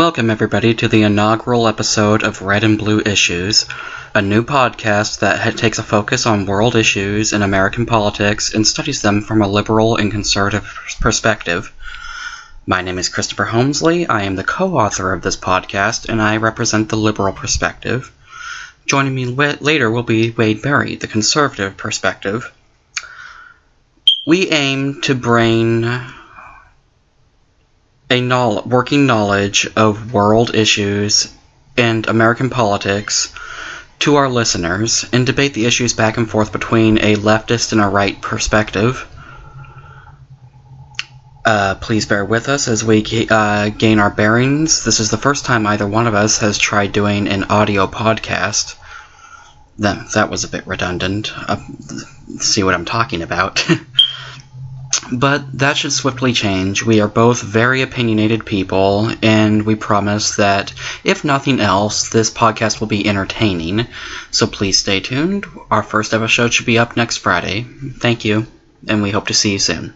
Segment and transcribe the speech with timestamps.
[0.00, 3.66] Welcome, everybody, to the inaugural episode of Red and Blue Issues,
[4.14, 9.02] a new podcast that takes a focus on world issues and American politics and studies
[9.02, 10.64] them from a liberal and conservative
[11.00, 11.70] perspective.
[12.64, 14.06] My name is Christopher Holmesley.
[14.08, 18.10] I am the co author of this podcast, and I represent the liberal perspective.
[18.86, 22.50] Joining me later will be Wade Berry, the conservative perspective.
[24.26, 25.84] We aim to bring
[28.10, 31.32] a working knowledge of world issues
[31.76, 33.32] and American politics
[34.00, 37.86] to our listeners and debate the issues back and forth between a leftist and a
[37.86, 39.06] right perspective.
[41.44, 44.84] Uh, please bear with us as we uh, gain our bearings.
[44.84, 48.76] This is the first time either one of us has tried doing an audio podcast.
[49.78, 51.32] That, that was a bit redundant.
[51.34, 51.56] Uh,
[52.38, 53.66] see what I'm talking about.
[55.12, 56.84] But that should swiftly change.
[56.84, 60.72] We are both very opinionated people, and we promise that,
[61.04, 63.86] if nothing else, this podcast will be entertaining.
[64.30, 65.46] So please stay tuned.
[65.70, 67.66] Our first episode should be up next Friday.
[67.98, 68.46] Thank you,
[68.88, 69.94] and we hope to see you soon.